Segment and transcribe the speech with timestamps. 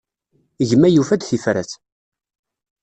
[0.69, 1.71] Gma yufa-d tifrat.